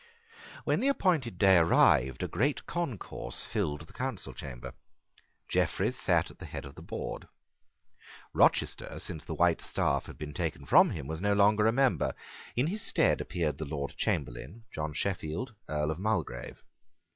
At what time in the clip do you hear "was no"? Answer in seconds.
11.05-11.33